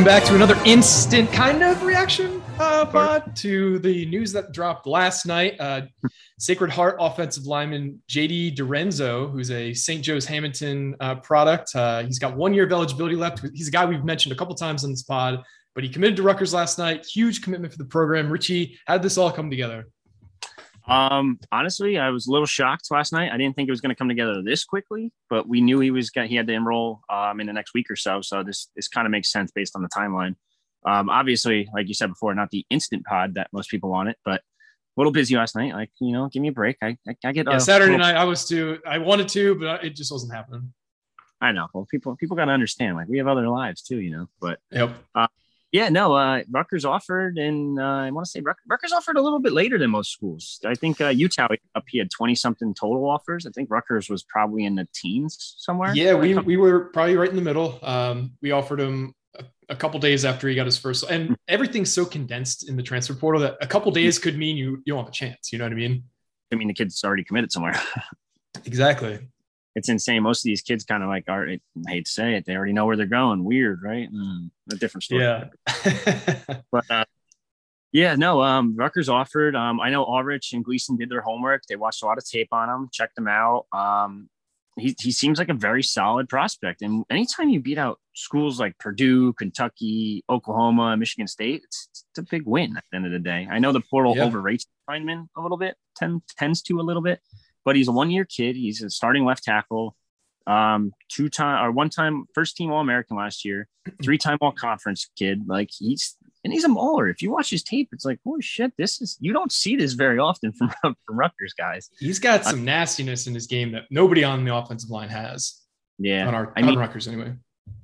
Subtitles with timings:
[0.00, 4.86] Welcome back to another instant kind of reaction uh, pod to the news that dropped
[4.86, 5.60] last night.
[5.60, 5.82] Uh,
[6.38, 10.02] Sacred Heart offensive lineman JD DiRenzo, who's a St.
[10.02, 11.76] Joe's Hamilton uh, product.
[11.76, 13.44] Uh, he's got one year of eligibility left.
[13.52, 15.42] He's a guy we've mentioned a couple times on this pod,
[15.74, 17.04] but he committed to Rutgers last night.
[17.04, 18.30] Huge commitment for the program.
[18.30, 19.86] Richie, how did this all come together?
[20.90, 23.30] Um, honestly, I was a little shocked last night.
[23.32, 25.90] I didn't think it was going to come together this quickly, but we knew he
[25.90, 28.20] was going he had to enroll um, in the next week or so.
[28.22, 30.34] So this this kind of makes sense based on the timeline.
[30.84, 34.16] Um, obviously, like you said before, not the instant pod that most people want it,
[34.24, 34.42] but a
[34.96, 35.72] little busy last night.
[35.74, 36.76] Like you know, give me a break.
[36.82, 38.80] I I, I get Yeah, Saturday little- night, I was too.
[38.86, 40.72] I wanted to, but it just wasn't happening.
[41.40, 41.68] I know.
[41.72, 42.96] Well, people people got to understand.
[42.96, 44.28] Like we have other lives too, you know.
[44.40, 44.90] But Yep.
[45.72, 46.14] Yeah, no.
[46.14, 49.52] Uh, Rutgers offered, and uh, I want to say Ruck- Rutgers offered a little bit
[49.52, 50.60] later than most schools.
[50.64, 53.46] I think uh, Utah up he had twenty something total offers.
[53.46, 55.94] I think Rutgers was probably in the teens somewhere.
[55.94, 57.78] Yeah, we, we were probably right in the middle.
[57.82, 61.92] Um, we offered him a, a couple days after he got his first, and everything's
[61.92, 64.98] so condensed in the transfer portal that a couple days could mean you you don't
[64.98, 65.52] have a chance.
[65.52, 66.04] You know what I mean?
[66.52, 67.80] I mean, the kid's already committed somewhere.
[68.66, 69.18] Exactly.
[69.76, 70.22] It's insane.
[70.22, 71.48] Most of these kids kind of like are.
[71.48, 73.44] I hate to say it, they already know where they're going.
[73.44, 74.12] Weird, right?
[74.12, 75.22] Mm, a different story.
[75.22, 75.48] Yeah.
[76.72, 77.04] but uh,
[77.92, 78.42] yeah, no.
[78.42, 79.54] Um, Rutgers offered.
[79.54, 81.62] Um, I know Aurich and Gleeson did their homework.
[81.68, 83.66] They watched a lot of tape on him, checked him out.
[83.72, 84.28] Um,
[84.78, 86.82] he he seems like a very solid prospect.
[86.82, 92.22] And anytime you beat out schools like Purdue, Kentucky, Oklahoma, Michigan State, it's, it's a
[92.22, 93.46] big win at the end of the day.
[93.50, 94.24] I know the portal Yeah.
[94.24, 97.20] overrates linemen a little bit, tend, tends to a little bit,
[97.64, 98.56] but he's a one year kid.
[98.56, 99.96] He's a starting left tackle.
[100.46, 103.68] Um, two time or one time first team All American last year,
[104.02, 105.42] three time All Conference kid.
[105.46, 107.08] Like he's and he's a mauler.
[107.08, 109.92] If you watch his tape, it's like, holy shit, this is you don't see this
[109.92, 111.90] very often from from Rutgers guys.
[111.98, 115.60] He's got some nastiness in his game that nobody on the offensive line has
[115.98, 117.34] Yeah, on our I on mean- Rutgers anyway.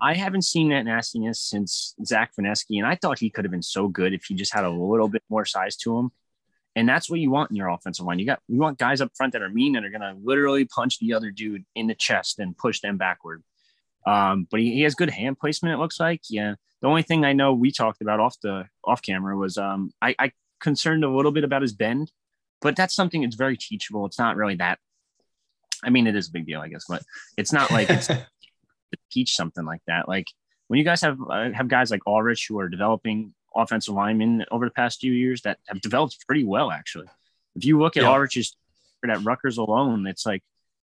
[0.01, 3.63] I haven't seen that nastiness since Zach Fineski, and I thought he could have been
[3.63, 6.11] so good if he just had a little bit more size to him.
[6.77, 8.19] And that's what you want in your offensive line.
[8.19, 10.99] You got you want guys up front that are mean and are gonna literally punch
[10.99, 13.43] the other dude in the chest and push them backward.
[14.07, 15.75] Um, but he, he has good hand placement.
[15.75, 16.21] It looks like.
[16.29, 16.55] Yeah.
[16.83, 20.15] The only thing I know we talked about off the off camera was um, I,
[20.19, 22.13] I concerned a little bit about his bend,
[22.61, 24.05] but that's something that's very teachable.
[24.05, 24.79] It's not really that.
[25.83, 27.03] I mean, it is a big deal, I guess, but
[27.37, 28.27] it's not like it's to
[29.11, 30.09] teach something like that.
[30.09, 30.27] Like
[30.69, 34.65] when you guys have uh, have guys like Aurich who are developing offensive linemen over
[34.67, 37.07] the past few years that have developed pretty well, actually.
[37.55, 38.11] If you look at Yeah.
[38.11, 38.57] Aurich's
[39.09, 40.43] at Rutgers alone, it's like,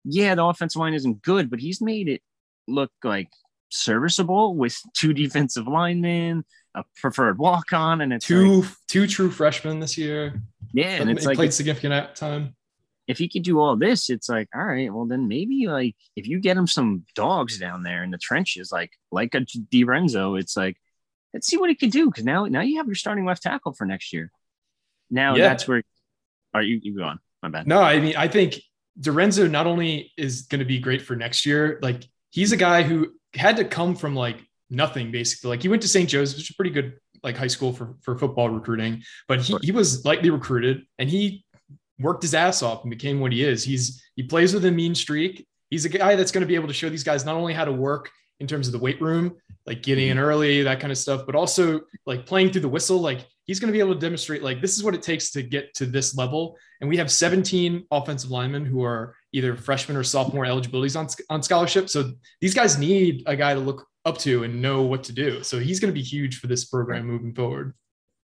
[0.05, 2.21] yeah, the offensive line isn't good, but he's made it
[2.67, 3.29] look like
[3.69, 9.29] serviceable with two defensive linemen, a preferred walk on, and it's like, two two true
[9.29, 10.41] freshmen this year.
[10.73, 12.55] yeah, and it's like played significant time.
[13.07, 16.27] if he could do all this, it's like, all right, well then maybe like if
[16.27, 20.55] you get him some dogs down there in the trenches, like like a DiRenzo, it's
[20.55, 20.77] like
[21.35, 23.73] let's see what he can do because now now you have your starting left tackle
[23.73, 24.31] for next year.
[25.11, 25.49] Now Yeah.
[25.49, 25.83] that's where
[26.53, 27.19] are you you go on?
[27.43, 27.67] My bad.
[27.67, 28.59] No, I mean, I think
[28.99, 32.81] DiRenzo not only is going to be great for next year, like he's a guy
[32.81, 34.37] who had to come from like
[34.69, 35.49] nothing basically.
[35.49, 36.09] Like he went to St.
[36.09, 39.57] Joe's, which is a pretty good like high school for, for football recruiting, but he,
[39.61, 41.43] he was lightly recruited and he
[41.99, 43.63] worked his ass off and became what he is.
[43.63, 45.45] He's he plays with a mean streak.
[45.69, 47.65] He's a guy that's going to be able to show these guys not only how
[47.65, 48.09] to work
[48.39, 49.35] in terms of the weight room,
[49.65, 52.99] like getting in early, that kind of stuff, but also like playing through the whistle.
[52.99, 55.41] Like he's going to be able to demonstrate like this is what it takes to
[55.41, 56.57] get to this level.
[56.81, 61.41] And we have 17 offensive linemen who are either freshman or sophomore eligibilities on, on
[61.41, 61.89] scholarship.
[61.89, 65.41] So these guys need a guy to look up to and know what to do.
[65.43, 67.73] So he's going to be huge for this program moving forward.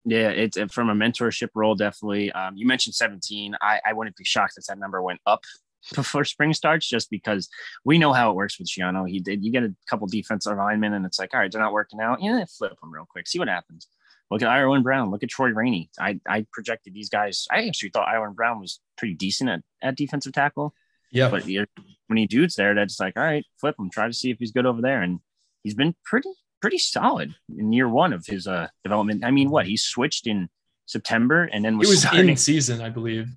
[0.05, 2.33] Yeah, it's from a mentorship role, definitely.
[2.33, 3.55] Um, you mentioned 17.
[3.61, 5.43] I, I wouldn't be shocked if that number went up
[5.94, 7.49] before spring starts, just because
[7.85, 9.09] we know how it works with Schiano.
[9.09, 9.44] He did.
[9.44, 12.23] You get a couple defensive linemen, and it's like, all right, they're not working out.
[12.23, 13.88] Yeah, flip them real quick, see what happens.
[14.31, 15.11] Look at Ireland Brown.
[15.11, 15.91] Look at Troy Rainey.
[15.99, 17.47] I, I projected these guys.
[17.50, 20.73] I actually thought Ireland Brown was pretty decent at, at defensive tackle.
[21.11, 21.31] Yeah.
[21.31, 23.91] But when he dudes there, that's like, all right, flip him.
[23.91, 25.03] Try to see if he's good over there.
[25.03, 25.19] And
[25.65, 26.29] he's been pretty
[26.61, 29.25] pretty solid in year one of his uh, development.
[29.25, 30.49] I mean, what he switched in
[30.87, 33.29] September and then it was, was starting- in season, I believe.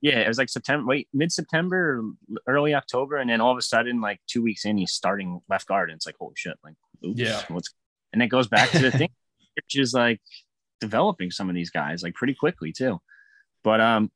[0.00, 2.02] Yeah, it was like September, wait, mid September,
[2.46, 5.66] early October, and then all of a sudden, like two weeks in, he's starting left
[5.66, 6.74] guard, and it's like, holy shit, like,
[7.04, 7.42] oops, Yeah.
[7.48, 7.74] what's
[8.12, 9.10] And it goes back to the thing,
[9.56, 10.20] which is like
[10.80, 13.00] developing some of these guys like pretty quickly too.
[13.64, 14.10] But um,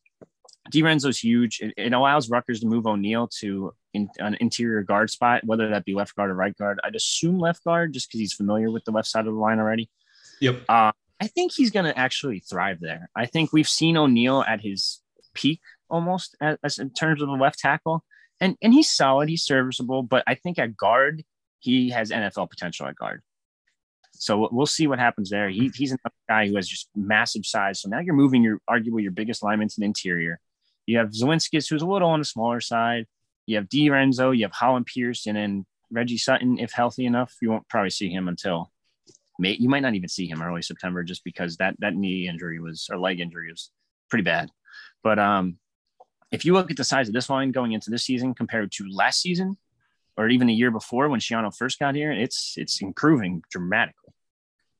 [0.72, 1.60] DiRenzo's huge.
[1.60, 5.84] It, it, allows Rutgers to move O'Neal to in, an interior guard spot, whether that
[5.84, 6.80] be left guard or right guard.
[6.84, 9.58] I'd assume left guard just because he's familiar with the left side of the line
[9.58, 9.90] already.
[10.40, 10.62] Yep.
[10.68, 13.10] Uh, I think he's going to actually thrive there.
[13.14, 15.01] I think we've seen O'Neal at his
[15.34, 18.04] peak almost as, as in terms of a left tackle,
[18.40, 19.28] and and he's solid.
[19.28, 21.24] He's serviceable, but I think at guard
[21.60, 23.22] he has NFL potential at guard.
[24.14, 25.48] So we'll see what happens there.
[25.48, 27.80] He, he's another guy who has just massive size.
[27.80, 30.38] So now you're moving your arguably your biggest lineman to the interior.
[30.86, 33.06] You have Zlewinskis, who's a little on the smaller side.
[33.46, 37.34] You have DiRenzo, you have Hollin Pierce, and then Reggie Sutton, if healthy enough.
[37.40, 38.70] You won't probably see him until
[39.38, 39.56] May.
[39.58, 42.88] You might not even see him early September just because that that knee injury was
[42.90, 43.70] or leg injury was
[44.08, 44.50] pretty bad.
[45.02, 45.58] But um,
[46.30, 48.88] if you look at the size of this line going into this season compared to
[48.90, 49.56] last season,
[50.16, 54.12] or even the year before when Schiano first got here, it's it's improving dramatically.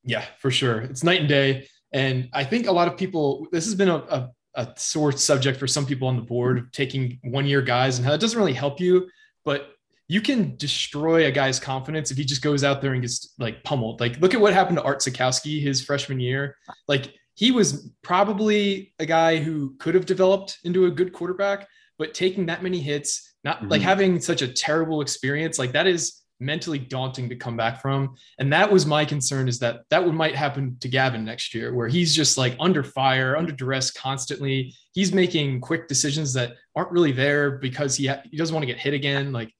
[0.05, 0.81] Yeah, for sure.
[0.83, 1.69] It's night and day.
[1.93, 5.59] And I think a lot of people, this has been a, a, a sore subject
[5.59, 8.53] for some people on the board taking one year guys and how it doesn't really
[8.53, 9.09] help you,
[9.45, 9.75] but
[10.09, 13.63] you can destroy a guy's confidence if he just goes out there and gets like
[13.63, 14.01] pummeled.
[14.01, 16.57] Like, look at what happened to Art Sitkowski his freshman year.
[16.89, 21.69] Like, he was probably a guy who could have developed into a good quarterback,
[21.99, 23.69] but taking that many hits, not mm-hmm.
[23.69, 28.15] like having such a terrible experience, like that is mentally daunting to come back from.
[28.39, 31.75] And that was my concern is that that would might happen to Gavin next year,
[31.75, 34.75] where he's just like under fire, under duress constantly.
[34.93, 38.73] He's making quick decisions that aren't really there because he ha- he doesn't want to
[38.73, 39.33] get hit again.
[39.33, 39.55] Like,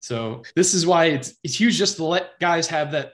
[0.00, 3.12] so this is why it's it's huge just to let guys have that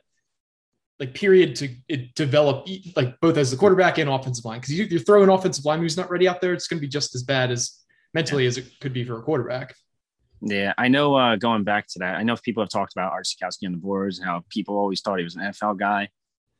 [1.00, 1.68] like period to
[2.14, 2.66] develop
[2.96, 5.96] like both as the quarterback and offensive line because you, you're throwing offensive line who's
[5.96, 6.52] not ready out there.
[6.52, 7.78] It's going to be just as bad as
[8.14, 8.48] mentally yeah.
[8.48, 9.74] as it could be for a quarterback.
[10.40, 11.14] Yeah, I know.
[11.14, 13.78] Uh, going back to that, I know people have talked about Art Sitkowski on the
[13.78, 16.08] boards and how people always thought he was an NFL guy.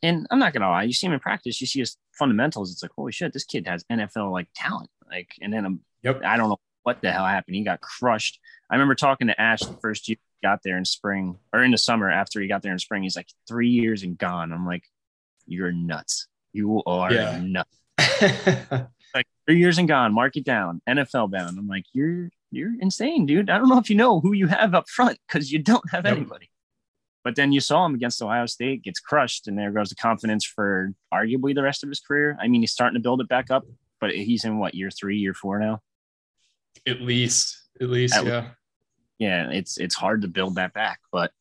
[0.02, 2.73] And I'm not gonna lie, you see him in practice, you see his fundamentals.
[2.73, 4.91] It's like, holy shit, this kid has NFL like talent.
[5.08, 6.23] Like, and then I'm, yep.
[6.25, 7.56] I don't know what the hell happened.
[7.56, 8.38] He got crushed.
[8.70, 11.79] I remember talking to Ash the first year got there in spring or in the
[11.79, 13.02] summer after he got there in spring.
[13.02, 14.52] He's like three years and gone.
[14.52, 14.85] I'm like,
[15.46, 16.29] you're nuts.
[16.52, 17.40] You are yeah.
[17.43, 17.79] nuts.
[19.14, 20.14] like three years and gone.
[20.14, 20.81] Mark it down.
[20.88, 21.58] NFL bound.
[21.58, 23.50] I'm like, you're you're insane, dude.
[23.50, 26.06] I don't know if you know who you have up front because you don't have
[26.06, 26.50] anybody.
[27.25, 30.44] But then you saw him against Ohio State, gets crushed, and there goes the confidence
[30.46, 32.38] for arguably the rest of his career.
[32.41, 33.64] I mean, he's starting to build it back up,
[34.00, 35.82] but he's in what year three, year four now?
[36.87, 38.46] At least, at least, at yeah.
[39.19, 41.00] Yeah, it's it's hard to build that back.
[41.12, 41.32] But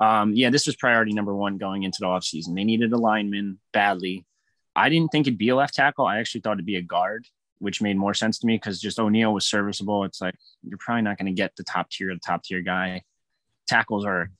[0.00, 2.54] um, yeah, this was priority number one going into the offseason.
[2.54, 4.24] They needed a lineman badly.
[4.74, 6.06] I didn't think it'd be a left tackle.
[6.06, 7.26] I actually thought it'd be a guard
[7.62, 10.02] which made more sense to me because just O'Neal was serviceable.
[10.02, 10.34] It's like
[10.64, 13.02] you're probably not going to get the top tier, the top tier guy.
[13.68, 14.32] Tackles are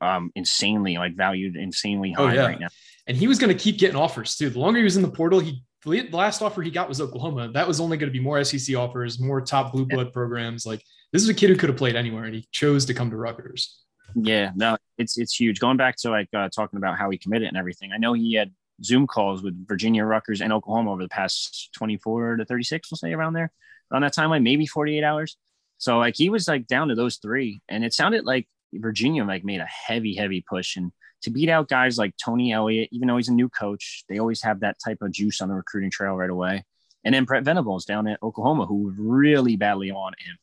[0.00, 2.46] um, insanely like valued insanely oh, high oh, yeah.
[2.46, 2.66] right now.
[3.06, 4.50] And he was going to keep getting offers too.
[4.50, 7.52] The longer he was in the portal, he the last offer he got was Oklahoma.
[7.52, 10.12] That was only going to be more SEC offers, more top blue blood yeah.
[10.12, 10.66] programs.
[10.66, 13.10] Like this is a kid who could have played anywhere, and he chose to come
[13.10, 13.82] to Rutgers.
[14.14, 15.60] Yeah, no, it's it's huge.
[15.60, 17.92] Going back to like uh, talking about how he committed and everything.
[17.92, 18.52] I know he had
[18.82, 23.12] Zoom calls with Virginia, Rutgers, and Oklahoma over the past 24 to 36, we'll say
[23.12, 23.52] around there
[23.92, 25.36] on that timeline, maybe 48 hours.
[25.78, 29.44] So like he was like down to those three, and it sounded like Virginia like
[29.44, 30.92] made a heavy, heavy push and
[31.22, 34.42] to beat out guys like Tony Elliott, even though he's a new coach, they always
[34.42, 36.64] have that type of juice on the recruiting trail right away.
[37.04, 40.36] And then Brent Venables down at Oklahoma, who really badly on him.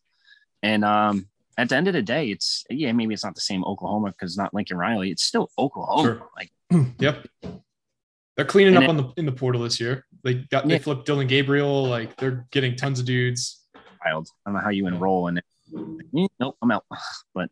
[0.64, 3.64] And um, at the end of the day, it's yeah, maybe it's not the same
[3.64, 5.12] Oklahoma because it's not Lincoln Riley.
[5.12, 6.04] It's still Oklahoma.
[6.04, 6.30] Sure.
[6.36, 6.52] Like,
[7.00, 7.28] yep.
[8.36, 10.06] They're cleaning up it, on the in the portal this year.
[10.24, 10.78] They got yeah.
[10.78, 11.86] they flipped Dillon Gabriel.
[11.86, 13.66] Like they're getting tons of dudes.
[14.06, 14.30] Wild.
[14.46, 15.46] I don't know how you enroll in it.
[16.40, 16.86] Nope, I'm out.
[17.34, 17.50] But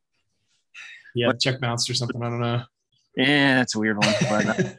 [1.15, 2.21] yeah, but, check bounced or something.
[2.21, 2.63] I don't know.
[3.15, 4.13] Yeah, that's a weird one.
[4.29, 4.69] But, uh,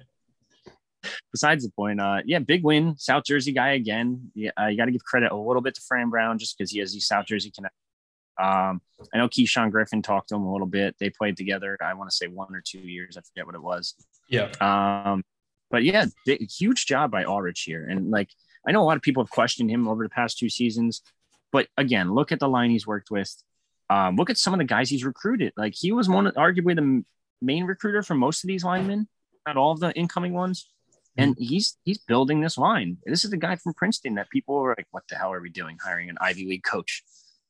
[1.32, 4.30] besides the point, uh, yeah, big win, South Jersey guy again.
[4.34, 6.70] Yeah, uh, you got to give credit a little bit to Fran Brown just because
[6.70, 7.74] he has these South Jersey connect.
[8.38, 8.80] Um,
[9.12, 10.96] I know Keyshawn Griffin talked to him a little bit.
[10.98, 11.76] They played together.
[11.80, 13.16] I want to say one or two years.
[13.16, 13.94] I forget what it was.
[14.28, 14.50] Yeah.
[14.60, 15.24] Um,
[15.70, 17.86] but yeah, big, huge job by Aurich here.
[17.86, 18.30] And like,
[18.66, 21.02] I know a lot of people have questioned him over the past two seasons,
[21.52, 23.34] but again, look at the line he's worked with.
[23.88, 25.52] Um, look at some of the guys he's recruited.
[25.56, 27.04] Like he was one, arguably the
[27.40, 29.08] main recruiter for most of these linemen,
[29.46, 30.68] not all of the incoming ones.
[31.16, 31.44] And mm-hmm.
[31.44, 32.98] he's he's building this line.
[33.06, 35.48] This is the guy from Princeton that people were like, "What the hell are we
[35.48, 35.78] doing?
[35.82, 37.02] Hiring an Ivy League coach?"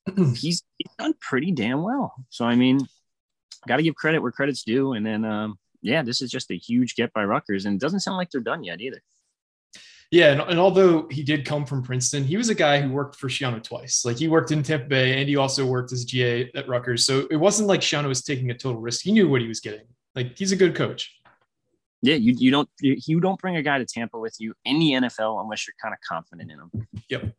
[0.16, 2.14] he's, he's done pretty damn well.
[2.30, 2.80] So I mean,
[3.66, 4.92] got to give credit where credit's due.
[4.92, 8.00] And then um, yeah, this is just a huge get by Rutgers, and it doesn't
[8.00, 9.02] sound like they're done yet either.
[10.12, 13.16] Yeah, and, and, although he did come from Princeton, he was a guy who worked
[13.16, 14.04] for Schiano twice.
[14.04, 17.04] Like he worked in Tampa Bay, and he also worked as GA at Rutgers.
[17.04, 19.02] So it wasn't like Schiano was taking a total risk.
[19.02, 19.86] He knew what he was getting.
[20.14, 21.12] Like he's a good coach.
[22.02, 24.78] Yeah, you, you don't you, you don't bring a guy to Tampa with you in
[24.78, 26.88] the NFL unless you're kind of confident in him.
[27.10, 27.34] Yep.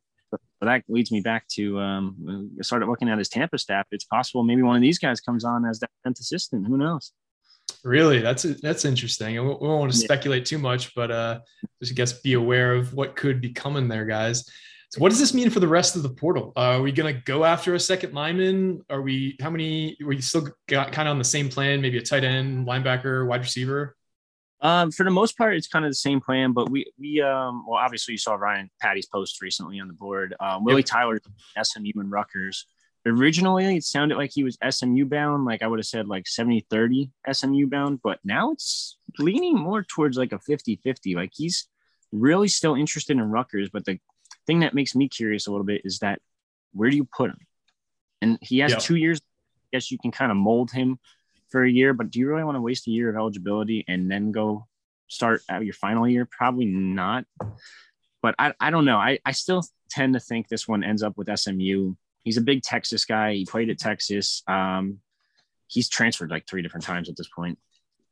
[0.59, 3.87] But, that leads me back to um, I started looking at his Tampa staff.
[3.91, 6.67] It's possible maybe one of these guys comes on as that 10th assistant.
[6.67, 7.13] Who knows?
[7.83, 9.33] Really, that's that's interesting.
[9.33, 11.39] We won't want to speculate too much, but uh,
[11.81, 14.49] just I guess be aware of what could be coming there, guys.
[14.89, 16.53] So, what does this mean for the rest of the portal?
[16.55, 18.81] Uh, are we gonna go after a second lineman?
[18.89, 19.35] Are we?
[19.41, 19.97] How many?
[20.01, 21.81] Were you still got kind of on the same plan?
[21.81, 23.96] Maybe a tight end, linebacker, wide receiver.
[24.61, 27.63] Um, for the most part, it's kind of the same plan, but we we um
[27.67, 30.35] well obviously you saw Ryan Patty's post recently on the board.
[30.39, 30.85] Um, Willie Yep.
[30.87, 31.19] Tyler,
[31.61, 32.65] SMU and Rutgers.
[33.05, 36.65] Originally, it sounded like he was SMU bound, like I would have said like 70
[36.69, 41.15] 30 SMU bound, but now it's leaning more towards like a 50 50.
[41.15, 41.67] Like he's
[42.11, 43.99] really still interested in Rutgers, but the
[44.47, 46.19] thing that makes me curious a little bit is that
[46.73, 47.37] where do you put him?
[48.21, 48.79] And he has Yeah.
[48.79, 49.19] two years.
[49.19, 50.97] I guess you can kind of mold him
[51.49, 54.11] for a year, but do you really want to waste a year of eligibility and
[54.11, 54.67] then go
[55.07, 56.27] start out your final year?
[56.29, 57.25] Probably not.
[58.21, 58.97] But I, I don't know.
[58.97, 61.93] I, I still tend to think this one ends up with SMU.
[62.23, 63.33] He's a big Texas guy.
[63.33, 64.43] He played at Texas.
[64.47, 64.99] Um,
[65.67, 67.57] he's transferred like three different times at this point.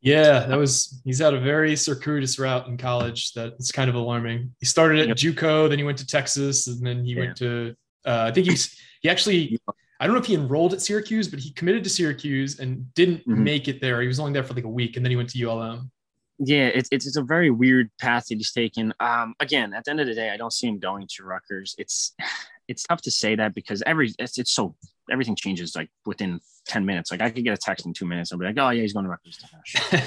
[0.02, 1.02] Yeah, that was.
[1.04, 3.34] He's had a very circuitous route in college.
[3.34, 4.54] That it's kind of alarming.
[4.60, 5.18] He started at Yep.
[5.18, 7.76] JUCO, then he went to Texas, and then he went to.
[8.06, 9.60] Uh, I think he's he actually.
[10.00, 13.26] I don't know if he enrolled at Syracuse, but he committed to Syracuse and didn't
[13.28, 13.38] Mhm.
[13.38, 14.02] make it there.
[14.02, 15.90] He was only there for like a week, and then he went to ULM.
[16.38, 18.94] Yeah, it's, it's it's a very weird path that he's taken.
[19.00, 21.76] Um, again, at the end of the day, I don't see him going to Rutgers.
[21.78, 22.14] It's
[22.68, 24.76] it's tough to say that because every it's, it's so
[25.10, 27.10] everything changes like within ten minutes.
[27.12, 28.92] Like I could get a text in two minutes and be like, oh yeah, he's
[28.94, 29.40] going to Rutgers.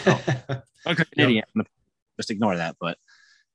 [0.86, 1.28] Okay, Yep.
[1.28, 1.44] idiot.
[2.16, 2.76] Just ignore that.
[2.80, 2.98] But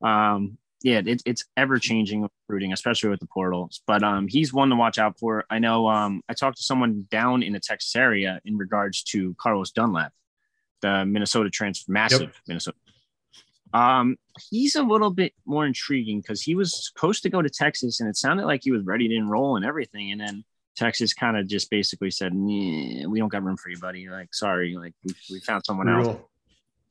[0.02, 3.82] um, yeah, it, it's ever changing recruiting, especially with the portals.
[3.88, 5.46] But um, he's one to watch out for.
[5.50, 5.88] I know.
[5.88, 10.12] Um, I talked to someone down in the Texas area in regards to Carlos Dunlap,
[10.82, 12.78] the Minnesota transfer, massive Minnesota.
[13.74, 14.18] Um,
[14.52, 18.10] he's a little bit more intriguing because he was supposed to go to Texas, and
[18.10, 20.44] it sounded like he was ready to enroll and everything, and then.
[20.76, 24.10] Texas kind of just basically said, "We don't got room for you, buddy.
[24.10, 26.18] Like, sorry, like we, we found someone else."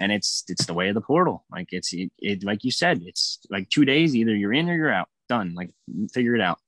[0.03, 1.45] And it's it's the way of the portal.
[1.51, 4.17] Like it's it, it like you said, it's like two days.
[4.17, 5.09] Either you're in or you're out.
[5.29, 5.55] Done.
[5.55, 5.71] Like
[6.13, 6.59] figure it out.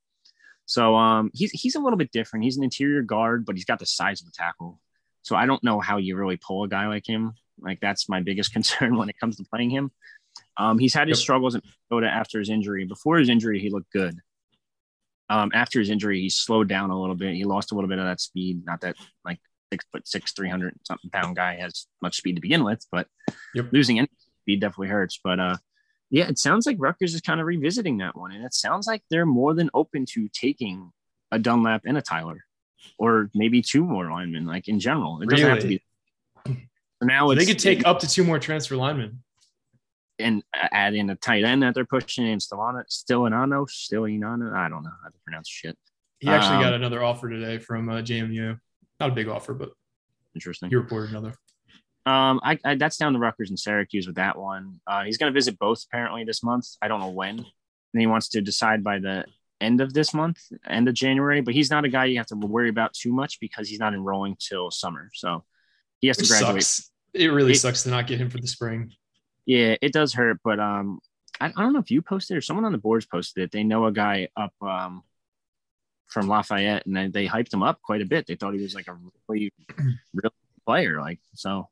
[0.67, 2.45] So um, he's he's a little bit different.
[2.45, 4.81] He's an interior guard, but he's got the size of a tackle.
[5.23, 7.35] So I don't know how you really pull a guy like him.
[7.59, 9.91] Like that's my biggest concern when it comes to playing him.
[10.57, 12.85] Um, he's had his struggles in Minnesota after his injury.
[12.85, 14.19] Before his injury, he looked good.
[15.29, 17.35] Um, after his injury, he slowed down a little bit.
[17.35, 18.64] He lost a little bit of that speed.
[18.64, 19.41] Not that like
[19.73, 23.06] six foot six, three hundred something pound guy has much speed to begin with, but
[23.54, 23.66] Yep.
[23.73, 24.09] losing any
[24.42, 25.18] speed definitely hurts.
[25.23, 25.56] But uh,
[26.11, 29.02] yeah, it sounds like Rutgers is kind of revisiting that one, and it sounds like
[29.11, 30.92] they're more than open to taking
[31.33, 32.44] a Dunlap and a Tyler,
[32.99, 34.47] or maybe two more linemen.
[34.47, 35.83] Like in general, it doesn't have to be.
[36.47, 39.23] So now So it's, they could take up to two more transfer linemen.
[40.21, 44.54] and add in a tight end that they're pushing in Stilano, Stilinano, Stilinano.
[44.54, 45.76] I don't know how to pronounce shit.
[46.21, 48.59] He actually Um, got another offer today from uh, JMU.
[49.04, 49.70] Not a big offer, but
[50.34, 50.70] Interesting.
[50.70, 51.34] he reported another.
[52.06, 54.80] Um, I, I that's down to Rutgers and Syracuse with that one.
[54.87, 56.66] Uh, he's going to visit both apparently this month.
[56.80, 57.38] I don't know when.
[57.38, 59.26] And he wants to decide by the
[59.61, 61.42] end of this month, end of January.
[61.42, 63.92] But he's not a guy you have to worry about too much because he's not
[63.92, 65.11] enrolling till summer.
[65.12, 65.44] So
[66.00, 66.62] he has to graduate.
[66.62, 66.90] sucks.
[67.12, 68.90] It really It- sucks to not get him for the spring.
[69.44, 70.38] Yeah, it does hurt.
[70.42, 71.00] But um,
[71.40, 73.50] I, I don't know if you posted or someone on the boards posted it.
[73.52, 75.02] They know a guy up um
[76.08, 78.26] from Lafayette, and they, they hyped him up quite a bit.
[78.26, 78.96] They thought he was like a
[79.28, 79.52] really,
[80.14, 80.32] real
[80.64, 81.00] player.
[81.00, 81.68] Like so,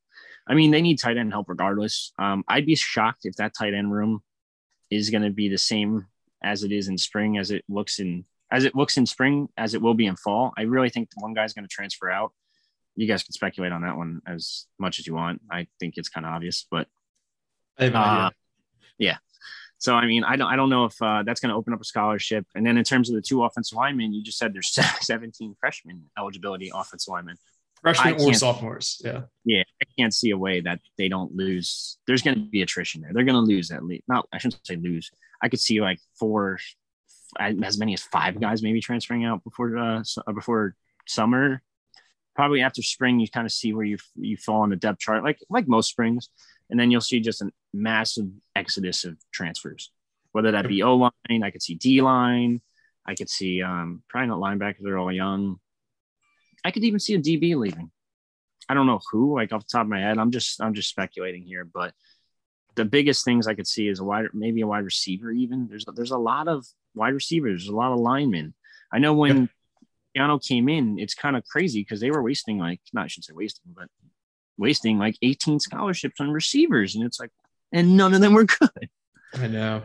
[0.46, 2.12] I mean, they need tight end help regardless.
[2.18, 4.22] Um, I'd be shocked if that tight end room
[4.90, 6.06] is going to be the same
[6.42, 9.72] as it is in spring, as it looks in as it looks in spring, as
[9.72, 10.52] it will be in fall.
[10.58, 12.32] I really think one guy's going to transfer out.
[12.94, 15.40] You guys can speculate on that one as much as you want.
[15.50, 16.86] I think it's kind of obvious, but
[17.78, 18.30] uh,
[19.00, 19.20] idea.
[19.82, 21.80] So I mean, I don't I don't know if uh, that's going to open up
[21.80, 22.46] a scholarship.
[22.54, 26.04] And then in terms of the two offensive linemen, you just said there's 17 freshman
[26.16, 27.36] eligibility offensive linemen.
[27.80, 29.02] Freshmen or sophomores.
[29.04, 29.22] Yeah.
[29.44, 31.98] Yeah, I can't see a way that they don't lose.
[32.06, 33.10] There's going to be attrition there.
[33.12, 34.04] They're going to lose at least.
[34.06, 35.10] Not I shouldn't say lose.
[35.42, 36.60] I could see like four,
[37.40, 40.76] as many as five guys maybe transferring out before uh, uh, before
[41.08, 41.60] summer.
[42.36, 45.24] Probably after spring, you kind of see where you you fall on the depth chart,
[45.24, 46.28] like like most springs,
[46.70, 49.90] and then you'll see just a massive exodus of transfers.
[50.32, 52.60] Whether that be O line, I could see D line,
[53.06, 55.58] I could see um, probably not linebackers; they're all young.
[56.64, 57.90] I could even see a DB leaving.
[58.68, 60.18] I don't know who, like off the top of my head.
[60.18, 61.92] I'm just I'm just speculating here, but
[62.74, 65.30] the biggest things I could see is a wide maybe a wide receiver.
[65.30, 66.64] Even there's there's a lot of
[66.94, 68.54] wide receivers, there's a lot of linemen.
[68.92, 69.48] I know when
[70.16, 73.26] Schiano came in, it's kind of crazy because they were wasting like not I shouldn't
[73.26, 73.88] say wasting, but
[74.56, 77.30] wasting like 18 scholarships on receivers, and it's like
[77.72, 78.88] and none of them were good.
[79.34, 79.82] I know.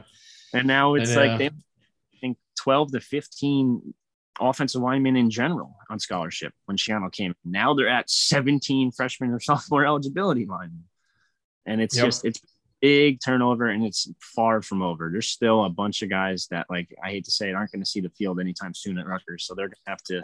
[0.53, 3.93] And now it's like they I think 12 to 15
[4.39, 7.33] offensive linemen in general on scholarship when Schiano came.
[7.43, 10.83] Now they're at 17 freshman or sophomore eligibility linemen.
[11.65, 12.05] And it's Yep.
[12.05, 12.39] just it's
[12.81, 15.09] big turnover and it's far from over.
[15.11, 17.81] There's still a bunch of guys that like I hate to say it aren't going
[17.83, 19.45] to see the field anytime soon at Rutgers.
[19.45, 20.23] So they're gonna have to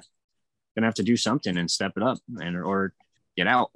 [0.75, 2.93] gonna have to do something and step it up and or
[3.35, 3.71] get out.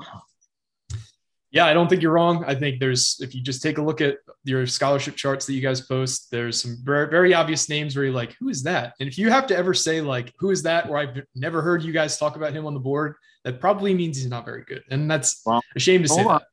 [1.52, 2.44] Yeah, I don't think you're wrong.
[2.46, 5.62] I think there's, if you just take a look at your scholarship charts that you
[5.62, 8.94] guys post, there's some very, very obvious names where you're like, who is that?
[9.00, 11.84] And if you have to ever say, like, who is that, or I've never heard
[11.84, 14.84] you guys talk about him on the board, that probably means he's not very good.
[14.92, 16.40] And that's Well, a shame to say hold on.
[16.40, 16.48] that.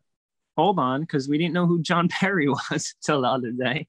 [0.56, 3.88] Hold on, because we didn't know who John Perry was till the other day.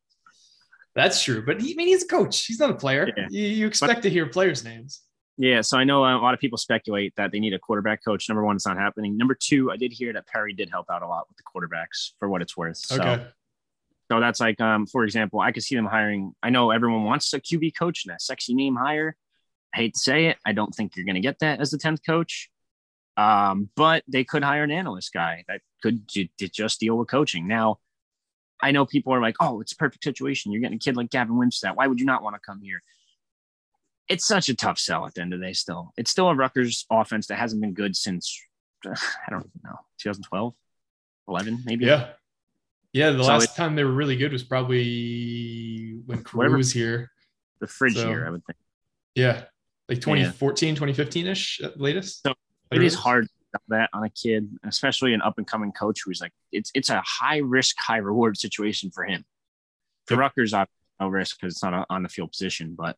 [0.96, 1.46] That's true.
[1.46, 3.12] But he, I mean, he's a coach, he's not a player.
[3.16, 3.28] Yeah.
[3.30, 5.02] You, you expect to hear players' names.
[5.38, 8.30] Yeah, so I know a lot of people speculate that they need a quarterback coach.
[8.30, 9.18] Number one, it's not happening.
[9.18, 12.12] Number two, I did hear that Perry did help out a lot with the quarterbacks
[12.20, 12.78] for what it's worth.
[12.78, 13.24] So, Okay.
[14.10, 16.34] so that's like, um, for example, I could see them hiring.
[16.42, 19.18] I know everyone wants a QB coach and that sexy name hire.
[19.74, 21.78] I hate to say it, I don't think you're going to get that as the
[21.78, 22.50] tenth coach.
[23.18, 27.46] Um, but they could hire an analyst guy that could j- just deal with coaching.
[27.48, 27.80] Now,
[28.62, 30.52] I know people are like, "Oh, it's a perfect situation.
[30.54, 31.76] You're getting a kid like Gavin Wimsatt.
[31.76, 32.82] Why would you not want to come here?"
[34.08, 35.54] It's such a tough sell at the end of the day.
[35.54, 38.40] Still, it's still a Rutgers offense that hasn't been good since
[38.86, 38.90] I
[39.30, 40.54] don't even know 2012,
[41.28, 41.86] 11 maybe.
[41.86, 42.10] Yeah.
[42.94, 43.12] Yeah.
[43.12, 47.12] The So last it- time they were really good was probably when Carew was here.
[47.60, 48.58] the fridge So- year, I would think.
[49.16, 49.46] Yeah.
[49.90, 52.24] Like 2014, 2015 ish at latest.
[52.24, 52.34] So,
[52.72, 53.28] It is hard
[53.70, 57.02] that on a kid, especially an up and coming coach who's like it's it's a
[57.06, 59.24] high risk, high reward situation for him.
[60.08, 60.20] For Yep.
[60.20, 60.66] Rutgers, I
[61.00, 62.98] no risk because it's not a on the field position, but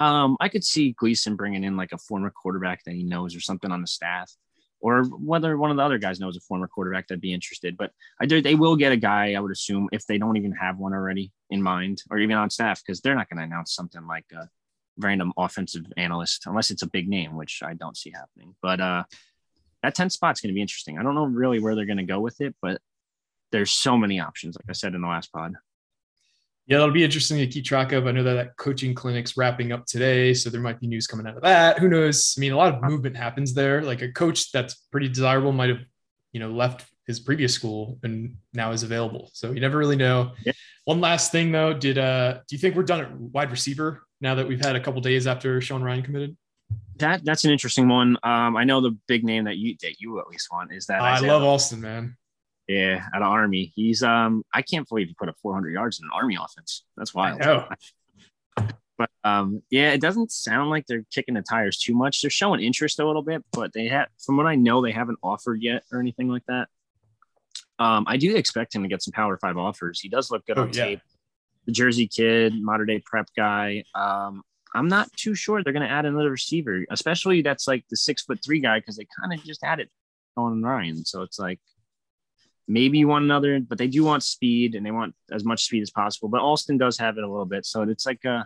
[0.00, 3.40] um, I could see Gleeson bringing in like a former quarterback that he knows or
[3.40, 4.34] something on the staff,
[4.80, 7.76] or whether one of the other guys knows a former quarterback that'd be interested.
[7.76, 10.52] But I do, they will get a guy, I would assume, if they don't even
[10.52, 13.74] have one already in mind or even on staff, because they're not going to announce
[13.74, 14.48] something like a
[14.98, 18.54] random offensive analyst unless it's a big name, which I don't see happening.
[18.62, 19.04] But uh,
[19.82, 20.98] that 10th spot's going to be interesting.
[20.98, 22.80] I don't know really where they're going to go with it, but
[23.52, 25.54] there's so many options, like I said in the last pod.
[26.66, 28.06] Yeah, that'll be interesting to keep track of.
[28.06, 31.26] I know that that coaching clinic's wrapping up today, so there might be news coming
[31.26, 31.80] out of that.
[31.80, 32.34] Who knows?
[32.36, 33.82] I mean, a lot of movement happens there.
[33.82, 35.84] Like a coach that's pretty desirable might have,
[36.32, 39.30] you know, left his previous school and now is available.
[39.32, 40.32] So you never really know.
[40.44, 40.52] Yeah.
[40.84, 44.36] One last thing though, did uh do you think we're done at wide receiver now
[44.36, 46.36] that we've had a couple days after Sean Ryan committed?
[46.96, 48.16] That that's an interesting one.
[48.22, 51.00] Um, I know the big name that you that you at least want is that
[51.00, 52.16] I love Alston, man.
[52.70, 53.72] Yeah out of Army.
[53.74, 56.84] He's um I can't believe he put up 400 yards in an Army offense.
[56.96, 57.40] That's wild.
[58.98, 62.20] But um, yeah, it doesn't sound like they're kicking the tires too much.
[62.20, 65.18] They're showing interest a little bit, but they have, from what I know, they haven't
[65.22, 66.68] offered yet or anything like that.
[67.78, 70.00] Um, I do expect him to get some Power Five offers.
[70.00, 70.84] He does look good Oh, on yeah.
[70.84, 71.00] tape.
[71.64, 73.84] The Jersey kid, modern day prep guy.
[73.94, 74.42] Um,
[74.74, 78.22] I'm not too sure they're going to add another receiver, especially that's like the six
[78.24, 79.88] foot three guy because they kind of just added
[80.36, 81.06] on Ryan.
[81.06, 81.58] So it's like
[82.68, 85.82] maybe you want another, but they do want speed and they want as much speed
[85.82, 86.28] as possible.
[86.28, 88.44] But Alston does have it a little bit, so it's like uh,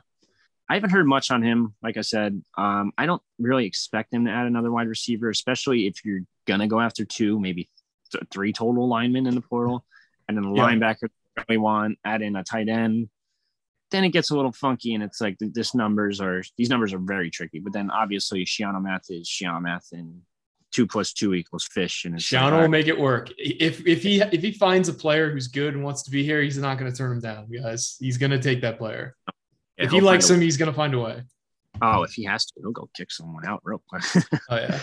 [0.68, 1.74] I haven't heard much on him.
[1.82, 5.86] Like I said, um, I don't really expect him to add another wide receiver, especially
[5.86, 7.68] if you're gonna go after two, maybe
[8.12, 9.84] th- three total linemen in the portal,
[10.28, 10.68] and then the Yeah.
[10.70, 11.08] linebacker
[11.48, 13.08] we want add in a tight end.
[13.90, 16.92] Then it gets a little funky, and it's like th- this numbers are these numbers
[16.94, 17.60] are very tricky.
[17.60, 20.22] But then obviously Schiano math is Schiano math, and
[20.74, 23.30] two plus two equals fish, and Sean will make it work.
[23.38, 26.42] If if he if he finds a player who's good and wants to be here,
[26.42, 27.96] he's not going to turn him down, guys.
[28.00, 29.14] He's going to take that player.
[29.78, 31.22] yeah, if he likes him, he's going to find a way.
[31.80, 34.02] oh, if he has to, he'll go kick someone out real quick.
[34.50, 34.78] Oh yeah.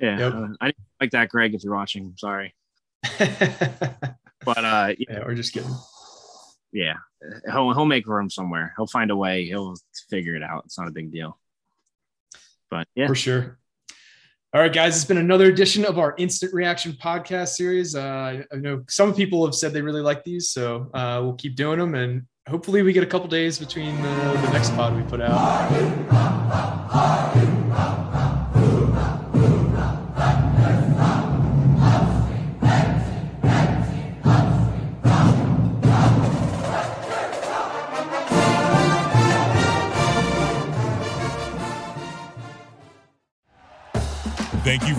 [0.00, 0.34] yeah, Yep.
[0.34, 1.54] uh, I didn't like that, Greg.
[1.54, 2.54] If you're watching, sorry,
[3.18, 5.74] but uh, yeah, we're just kidding.
[6.72, 6.94] yeah,
[7.50, 8.72] he'll he'll make room somewhere.
[8.76, 9.44] He'll find a way.
[9.46, 9.74] He'll
[10.10, 10.64] figure it out.
[10.66, 11.38] It's not a big deal.
[12.70, 13.58] But yeah, For sure.
[14.54, 17.96] All right, guys, it's been another edition of our instant reaction podcast series.
[17.96, 21.56] Uh, I know some people have said they really like these, so uh, we'll keep
[21.56, 25.02] doing them, and hopefully, we get a couple days between the, the next pod we
[25.10, 26.73] put out.